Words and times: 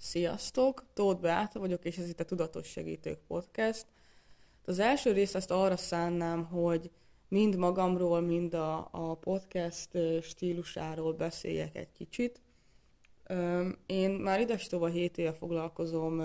Sziasztok! 0.00 0.84
Tóth 0.94 1.20
Beáta 1.20 1.58
vagyok, 1.58 1.84
és 1.84 1.96
ez 1.96 2.08
itt 2.08 2.20
a 2.20 2.24
Tudatos 2.24 2.66
Segítők 2.66 3.18
Podcast. 3.26 3.86
Az 4.64 4.78
első 4.78 5.12
részt 5.12 5.34
azt 5.34 5.50
arra 5.50 5.76
szánnám, 5.76 6.44
hogy 6.44 6.90
mind 7.28 7.56
magamról, 7.56 8.20
mind 8.20 8.54
a, 8.54 8.88
a 8.90 9.14
podcast 9.14 9.88
stílusáról 10.22 11.12
beszéljek 11.12 11.76
egy 11.76 11.92
kicsit. 11.92 12.40
Én 13.86 14.10
már 14.10 14.40
idestova 14.40 14.86
7 14.86 15.18
éve 15.18 15.32
foglalkozom 15.32 16.22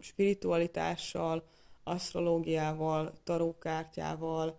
spiritualitással, 0.00 1.44
asztrológiával, 1.84 3.12
tarókártyával, 3.24 4.58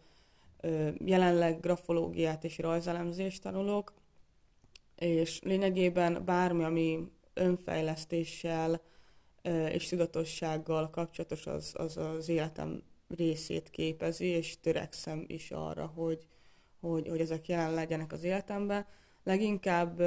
jelenleg 1.05 1.59
grafológiát 1.59 2.43
és 2.43 2.57
rajzelemzést 2.57 3.41
tanulok, 3.41 3.93
és 4.95 5.41
lényegében 5.43 6.25
bármi, 6.25 6.63
ami 6.63 7.11
önfejlesztéssel 7.38 8.81
és 9.71 9.87
tudatossággal 9.87 10.89
kapcsolatos, 10.89 11.47
az, 11.47 11.73
az 11.77 11.97
az 11.97 12.29
életem 12.29 12.83
részét 13.18 13.69
képezi, 13.69 14.25
és 14.25 14.60
törekszem 14.60 15.23
is 15.27 15.51
arra, 15.51 15.86
hogy, 15.86 16.27
hogy, 16.79 17.07
hogy 17.07 17.19
ezek 17.19 17.47
jelen 17.47 17.73
legyenek 17.73 18.11
az 18.11 18.23
életemben. 18.23 18.86
Leginkább 19.23 20.01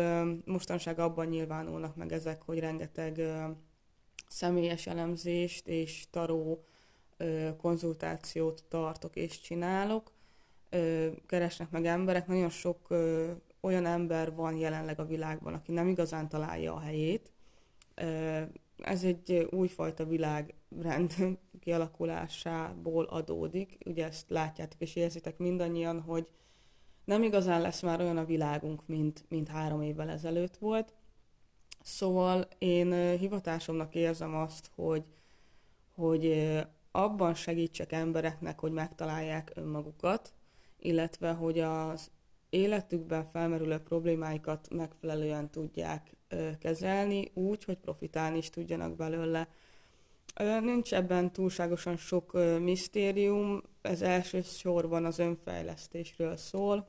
mostanság 0.44 0.98
abban 0.98 1.26
nyilvánulnak 1.26 1.96
meg 1.96 2.12
ezek, 2.12 2.42
hogy 2.42 2.58
rengeteg 2.58 3.20
személyes 4.28 4.86
elemzést 4.86 5.68
és 5.68 6.04
taró 6.10 6.64
konzultációt 7.56 8.64
tartok 8.68 9.16
és 9.16 9.40
csinálok. 9.40 10.12
Keresnek 11.26 11.70
meg 11.70 11.86
emberek, 11.86 12.26
nagyon 12.26 12.50
sok 12.50 12.86
olyan 13.60 13.86
ember 13.86 14.34
van 14.34 14.56
jelenleg 14.56 15.00
a 15.00 15.06
világban, 15.06 15.54
aki 15.54 15.72
nem 15.72 15.88
igazán 15.88 16.28
találja 16.28 16.74
a 16.74 16.80
helyét. 16.80 17.32
Ez 18.78 19.04
egy 19.04 19.48
újfajta 19.50 20.06
világrend 20.06 21.14
kialakulásából 21.60 23.04
adódik. 23.04 23.78
Ugye 23.84 24.06
ezt 24.06 24.30
látjátok 24.30 24.80
és 24.80 24.96
érzitek 24.96 25.38
mindannyian, 25.38 26.00
hogy 26.00 26.28
nem 27.04 27.22
igazán 27.22 27.60
lesz 27.60 27.82
már 27.82 28.00
olyan 28.00 28.16
a 28.16 28.24
világunk, 28.24 28.86
mint, 28.86 29.24
mint 29.28 29.48
három 29.48 29.82
évvel 29.82 30.10
ezelőtt 30.10 30.56
volt. 30.56 30.94
Szóval 31.82 32.48
én 32.58 33.18
hivatásomnak 33.18 33.94
érzem 33.94 34.34
azt, 34.34 34.70
hogy, 34.74 35.04
hogy 35.94 36.50
abban 36.90 37.34
segítsek 37.34 37.92
embereknek, 37.92 38.60
hogy 38.60 38.72
megtalálják 38.72 39.52
önmagukat, 39.54 40.32
illetve 40.78 41.32
hogy 41.32 41.58
az 41.58 42.10
életükben 42.50 43.26
felmerülő 43.26 43.78
problémáikat 43.78 44.68
megfelelően 44.70 45.50
tudják 45.50 46.16
kezelni, 46.58 47.30
úgy, 47.34 47.64
hogy 47.64 47.76
profitálni 47.76 48.38
is 48.38 48.50
tudjanak 48.50 48.96
belőle. 48.96 49.48
Nincs 50.60 50.94
ebben 50.94 51.32
túlságosan 51.32 51.96
sok 51.96 52.32
misztérium, 52.60 53.62
ez 53.82 54.02
elsősorban 54.02 55.04
az 55.04 55.18
önfejlesztésről 55.18 56.36
szól. 56.36 56.88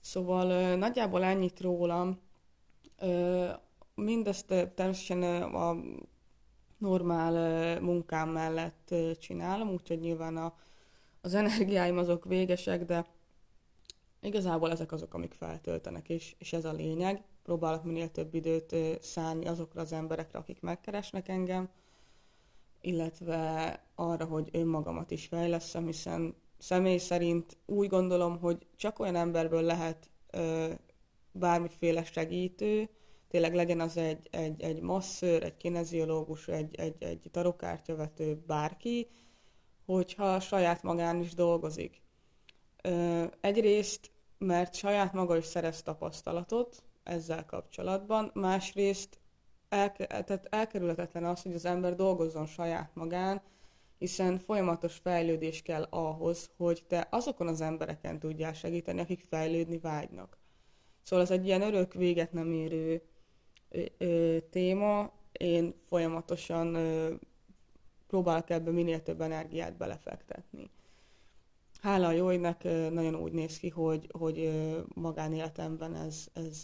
Szóval 0.00 0.76
nagyjából 0.76 1.22
ennyit 1.22 1.60
rólam. 1.60 2.20
Mindezt 3.94 4.46
természetesen 4.46 5.22
a 5.42 5.76
normál 6.78 7.80
munkám 7.80 8.28
mellett 8.28 8.94
csinálom, 9.18 9.68
úgyhogy 9.68 10.00
nyilván 10.00 10.36
a, 10.36 10.54
az 11.20 11.34
energiáim 11.34 11.98
azok 11.98 12.24
végesek, 12.24 12.84
de 12.84 13.06
Igazából 14.26 14.70
ezek 14.70 14.92
azok, 14.92 15.14
amik 15.14 15.32
feltöltenek, 15.32 16.08
és, 16.08 16.34
és 16.38 16.52
ez 16.52 16.64
a 16.64 16.72
lényeg. 16.72 17.22
Próbálok 17.42 17.84
minél 17.84 18.10
több 18.10 18.34
időt 18.34 18.76
szállni 19.00 19.46
azokra 19.46 19.80
az 19.80 19.92
emberekre, 19.92 20.38
akik 20.38 20.60
megkeresnek 20.60 21.28
engem, 21.28 21.68
illetve 22.80 23.82
arra, 23.94 24.24
hogy 24.24 24.48
önmagamat 24.52 25.10
is 25.10 25.26
fejleszem, 25.26 25.86
hiszen 25.86 26.34
személy 26.58 26.96
szerint 26.98 27.56
úgy 27.66 27.88
gondolom, 27.88 28.38
hogy 28.38 28.66
csak 28.76 28.98
olyan 28.98 29.16
emberből 29.16 29.62
lehet 29.62 30.10
ö, 30.30 30.72
bármiféle 31.32 32.04
segítő, 32.04 32.88
tényleg 33.28 33.54
legyen 33.54 33.80
az 33.80 33.96
egy, 33.96 34.28
egy, 34.30 34.62
egy 34.62 34.80
masszőr, 34.80 35.42
egy 35.42 35.56
kineziológus, 35.56 36.48
egy, 36.48 36.74
egy, 36.74 37.02
egy 37.02 37.28
tarokártyavető, 37.30 38.42
bárki, 38.46 39.08
hogyha 39.84 40.40
saját 40.40 40.82
magán 40.82 41.20
is 41.20 41.34
dolgozik. 41.34 42.00
Ö, 42.82 43.24
egyrészt 43.40 44.14
mert 44.38 44.74
saját 44.74 45.12
maga 45.12 45.36
is 45.36 45.44
szerez 45.44 45.82
tapasztalatot 45.82 46.82
ezzel 47.02 47.44
kapcsolatban, 47.44 48.30
másrészt 48.34 49.20
el, 49.68 49.92
tehát 49.92 50.46
elkerülhetetlen 50.50 51.24
az, 51.24 51.42
hogy 51.42 51.54
az 51.54 51.64
ember 51.64 51.94
dolgozzon 51.94 52.46
saját 52.46 52.90
magán, 52.94 53.42
hiszen 53.98 54.38
folyamatos 54.38 54.96
fejlődés 54.96 55.62
kell 55.62 55.82
ahhoz, 55.90 56.50
hogy 56.56 56.84
te 56.88 57.08
azokon 57.10 57.48
az 57.48 57.60
embereken 57.60 58.18
tudjál 58.18 58.52
segíteni, 58.52 59.00
akik 59.00 59.24
fejlődni 59.28 59.78
vágynak. 59.78 60.38
Szóval 61.02 61.24
ez 61.24 61.30
egy 61.30 61.46
ilyen 61.46 61.62
örök 61.62 61.94
véget 61.94 62.32
nem 62.32 62.52
érő 62.52 63.02
ö, 63.68 63.82
ö, 63.98 64.38
téma, 64.50 65.12
én 65.32 65.74
folyamatosan 65.84 66.74
ö, 66.74 67.14
próbálok 68.06 68.50
ebbe 68.50 68.70
minél 68.70 69.02
több 69.02 69.20
energiát 69.20 69.76
belefektetni 69.76 70.70
hála 71.86 72.06
a 72.06 72.32
égnek 72.32 72.62
nagyon 72.90 73.14
úgy 73.14 73.32
néz 73.32 73.58
ki, 73.58 73.68
hogy, 73.68 74.08
hogy 74.18 74.50
magánéletemben 74.94 75.94
ez, 75.94 76.26
ez 76.32 76.62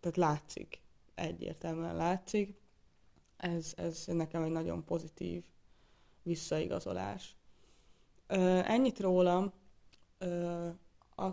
tehát 0.00 0.16
látszik, 0.16 0.82
egyértelműen 1.14 1.96
látszik. 1.96 2.60
Ez, 3.36 3.72
ez 3.76 4.04
nekem 4.06 4.42
egy 4.42 4.50
nagyon 4.50 4.84
pozitív 4.84 5.44
visszaigazolás. 6.22 7.36
Ennyit 8.26 9.00
rólam. 9.00 9.52
A 11.16 11.30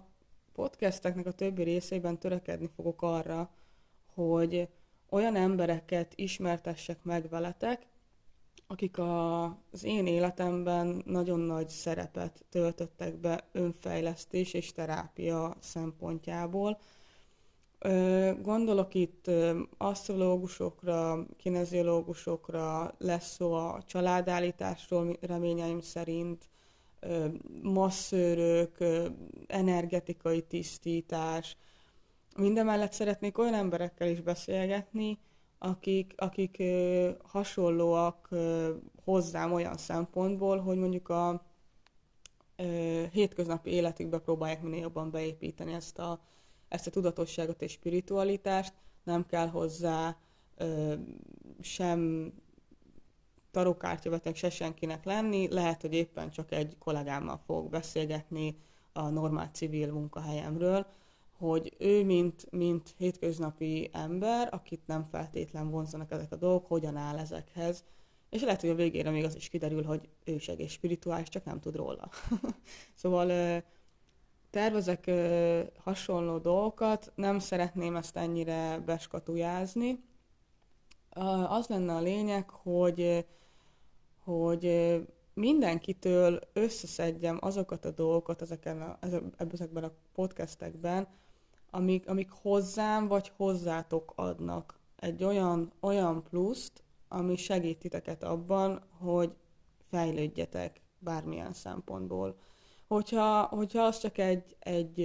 podcasteknek 0.54 1.26
a 1.26 1.32
többi 1.32 1.64
részében 1.64 2.20
törekedni 2.20 2.70
fogok 2.76 3.02
arra, 3.02 3.52
hogy 4.14 4.70
olyan 5.10 5.36
embereket 5.36 6.14
ismertessek 6.16 7.04
meg 7.04 7.30
veletek, 7.30 7.88
akik 8.68 8.98
a, 8.98 9.44
az 9.72 9.84
én 9.84 10.08
életemben 10.08 11.02
nagyon 11.06 11.40
nagy 11.40 11.68
szerepet 11.68 12.46
töltöttek 12.50 13.20
be 13.20 13.50
önfejlesztés 13.52 14.54
és 14.54 14.72
terápia 14.72 15.56
szempontjából. 15.60 16.80
Gondolok 18.42 18.94
itt 18.94 19.32
asztrológusokra, 19.78 21.26
kineziológusokra, 21.38 22.96
lesz 22.98 23.34
szó 23.34 23.54
a 23.54 23.84
családállításról 23.86 25.18
reményeim 25.22 25.80
szerint, 25.80 26.50
masszőrök, 27.62 28.78
energetikai 29.48 30.42
tisztítás. 30.42 31.58
Mindemellett 32.36 32.92
szeretnék 32.92 33.38
olyan 33.38 33.54
emberekkel 33.54 34.08
is 34.08 34.22
beszélgetni, 34.22 35.20
akik, 35.64 36.14
akik 36.18 36.64
hasonlóak 37.24 38.30
hozzám 39.04 39.54
olyan 39.54 39.78
szempontból, 39.78 40.60
hogy 40.60 40.78
mondjuk 40.78 41.10
a 41.10 41.46
hétköznapi 43.12 43.70
életükbe 43.70 44.20
próbálják 44.20 44.62
minél 44.62 44.80
jobban 44.82 45.12
beépíteni 45.12 45.74
ezt 45.74 46.00
a, 46.00 46.20
ezt 46.68 46.88
a 46.88 46.90
tudatosságot 46.90 47.62
és 47.62 47.72
spiritualitást, 47.72 48.74
nem 49.04 49.26
kell 49.26 49.48
hozzá 49.48 50.18
sem 51.62 52.32
tarókártyavetnek, 53.52 54.36
se 54.36 54.50
senkinek 54.50 55.06
lenni, 55.06 55.48
lehet, 55.54 55.82
hogy 55.82 55.94
éppen 55.94 56.30
csak 56.30 56.52
egy 56.52 56.78
kollégámmal 56.78 57.42
fogok 57.46 57.70
beszélgetni 57.70 58.58
a 58.94 59.10
normál 59.10 59.50
civil 59.54 59.92
munkahelyemről, 59.92 60.86
hogy 61.42 61.76
ő, 61.78 62.04
mint, 62.04 62.52
mint 62.52 62.94
hétköznapi 62.98 63.90
ember, 63.94 64.48
akit 64.52 64.88
nem 64.88 65.04
feltétlen 65.04 65.70
vonzanak 65.70 66.12
ezek 66.12 66.32
a 66.32 66.36
dolgok, 66.36 66.68
hogyan 66.68 66.96
áll 66.96 67.18
ezekhez. 67.18 67.84
És 68.30 68.42
lehet, 68.42 68.62
hogy 68.62 68.70
a 68.70 68.76
végére 68.76 69.10
még 69.10 69.24
az 69.24 69.36
is 69.36 69.50
kiderül, 69.50 69.84
hogy 69.84 70.10
ő 70.24 70.34
is 70.34 70.48
egész 70.48 70.72
spirituális, 70.72 71.30
csak 71.30 71.44
nem 71.44 71.60
tud 71.60 71.76
róla. 71.76 72.10
szóval 73.02 73.62
tervezek 74.50 75.12
hasonló 75.78 76.38
dolgokat, 76.38 77.12
nem 77.16 77.40
szeretném 77.40 77.96
ezt 77.96 78.18
ennyire 78.18 78.80
beskatujázni. 78.86 80.04
Az 81.48 81.68
lenne 81.68 81.96
a 81.96 82.02
lényeg, 82.02 82.50
hogy, 82.50 83.26
hogy 84.24 84.96
mindenkitől 85.34 86.40
összeszedjem 86.54 87.38
azokat 87.42 87.86
a 87.86 87.92
dolgokat 87.92 88.42
ezeken 88.42 88.82
a, 88.82 88.98
ezekben 89.38 89.84
a 89.84 89.94
podcastekben, 90.14 91.08
amik, 91.72 92.10
amik 92.10 92.30
hozzám 92.30 93.08
vagy 93.08 93.32
hozzátok 93.36 94.14
adnak 94.16 94.80
egy 94.96 95.24
olyan, 95.24 95.72
olyan 95.80 96.24
pluszt, 96.24 96.84
ami 97.08 97.36
segít 97.36 97.80
titeket 97.80 98.24
abban, 98.24 98.82
hogy 98.98 99.36
fejlődjetek 99.90 100.82
bármilyen 101.00 101.54
szempontból. 101.54 102.36
Hogyha, 102.88 103.42
hogyha 103.42 103.84
az 103.84 104.00
csak 104.00 104.18
egy, 104.18 104.56
egy 104.60 104.96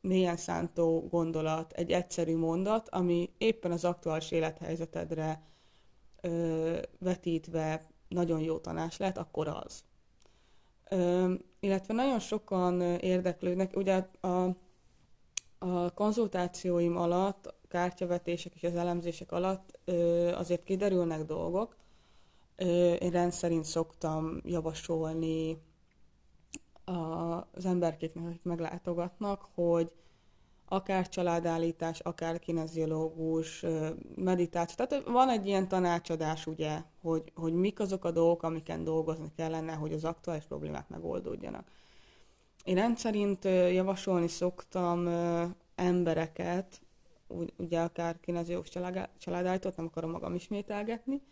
mélyen 0.00 0.36
szántó 0.36 1.08
gondolat, 1.10 1.72
egy 1.72 1.92
egyszerű 1.92 2.36
mondat, 2.36 2.88
ami 2.88 3.30
éppen 3.38 3.72
az 3.72 3.84
aktuális 3.84 4.30
élethelyzetedre 4.30 5.42
ö, 6.20 6.78
vetítve 6.98 7.86
nagyon 8.08 8.40
jó 8.40 8.58
tanács 8.58 8.98
lehet, 8.98 9.18
akkor 9.18 9.48
az. 9.48 9.84
Ö, 10.90 11.32
illetve 11.60 11.94
nagyon 11.94 12.18
sokan 12.18 12.80
érdeklődnek, 12.80 13.76
ugye 13.76 14.06
a, 14.20 14.48
a 15.62 15.90
konzultációim 15.94 16.96
alatt, 16.96 17.54
kártyavetések 17.68 18.54
és 18.54 18.62
az 18.62 18.74
elemzések 18.74 19.32
alatt 19.32 19.78
azért 20.34 20.64
kiderülnek 20.64 21.24
dolgok. 21.24 21.76
Én 22.98 23.10
rendszerint 23.10 23.64
szoktam 23.64 24.40
javasolni 24.44 25.58
az 27.52 27.64
emberkéknek, 27.64 28.24
akik 28.24 28.42
meglátogatnak, 28.42 29.48
hogy 29.54 29.92
akár 30.68 31.08
családállítás, 31.08 32.00
akár 32.00 32.38
kineziológus, 32.38 33.64
meditáció. 34.14 34.84
Tehát 34.84 35.04
van 35.04 35.28
egy 35.28 35.46
ilyen 35.46 35.68
tanácsadás, 35.68 36.46
ugye, 36.46 36.82
hogy, 37.02 37.32
hogy 37.34 37.52
mik 37.52 37.80
azok 37.80 38.04
a 38.04 38.10
dolgok, 38.10 38.42
amiken 38.42 38.84
dolgozni 38.84 39.32
kellene, 39.36 39.72
hogy 39.72 39.92
az 39.92 40.04
aktuális 40.04 40.44
problémák 40.44 40.88
megoldódjanak. 40.88 41.68
Én 42.64 42.74
rendszerint 42.74 43.44
javasolni 43.44 44.28
szoktam 44.28 45.08
embereket, 45.74 46.80
ugye 47.56 47.80
akár 47.80 48.20
kineziológus 48.20 48.70
családállítót, 49.18 49.76
nem 49.76 49.86
akarom 49.86 50.10
magam 50.10 50.34
ismételgetni, 50.34 51.22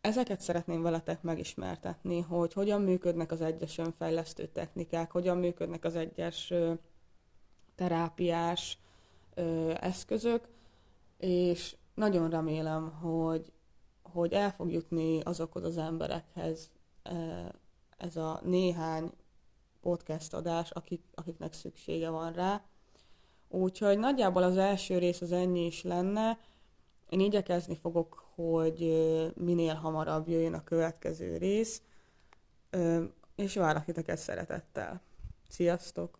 ezeket 0.00 0.40
szeretném 0.40 0.82
veletek 0.82 1.22
megismertetni, 1.22 2.20
hogy 2.20 2.52
hogyan 2.52 2.82
működnek 2.82 3.32
az 3.32 3.40
egyes 3.40 3.78
önfejlesztő 3.78 4.46
technikák, 4.46 5.10
hogyan 5.10 5.38
működnek 5.38 5.84
az 5.84 5.96
egyes 5.96 6.52
terápiás 7.74 8.78
eszközök, 9.80 10.48
és 11.18 11.76
nagyon 11.94 12.30
remélem, 12.30 12.90
hogy, 12.90 13.52
hogy 14.02 14.32
el 14.32 14.52
fog 14.52 14.72
jutni 14.72 15.20
azokhoz 15.20 15.64
az 15.64 15.78
emberekhez 15.78 16.70
ez 17.96 18.16
a 18.16 18.40
néhány 18.44 19.12
podcast 19.80 20.34
adás, 20.34 20.70
akik, 20.70 21.02
akiknek 21.14 21.52
szüksége 21.52 22.10
van 22.10 22.32
rá. 22.32 22.62
Úgyhogy 23.48 23.98
nagyjából 23.98 24.42
az 24.42 24.56
első 24.56 24.98
rész 24.98 25.20
az 25.20 25.32
ennyi 25.32 25.66
is 25.66 25.82
lenne. 25.82 26.38
Én 27.08 27.20
igyekezni 27.20 27.76
fogok, 27.76 28.24
hogy 28.34 28.78
minél 29.34 29.74
hamarabb 29.74 30.28
jöjjön 30.28 30.54
a 30.54 30.64
következő 30.64 31.36
rész, 31.36 31.82
és 33.34 33.54
várok 33.54 33.84
titeket 33.84 34.18
szeretettel. 34.18 35.00
Sziasztok! 35.48 36.18